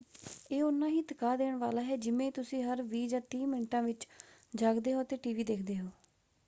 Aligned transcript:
ਇਹ 0.51 0.61
ਉਨਾਂ 0.63 0.87
ਹੀ 0.89 1.01
ਥਕਾ 1.01 1.35
ਦੇਣ 1.37 1.55
ਵਾਲਾ 1.57 1.81
ਹੈ 1.81 1.95
ਜਿਵੇਂ 1.97 2.31
ਤੁਸੀਂ 2.31 2.63
ਹਰ 2.63 2.81
ਵੀਹ 2.83 3.07
ਜਾਂ 3.09 3.21
ਤੀਹ 3.21 3.45
ਮਿੰਟਾਂ 3.47 3.81
ਵਿੱਚ 3.83 4.07
ਜਾਗਦੇ 4.53 4.93
ਹੋ 4.93 5.01
ਅਤੇ 5.01 5.17
ਟੀਵੀ 5.17 5.43
ਦੇਖਦੇ 5.43 5.79
ਹੋ। 5.79 5.87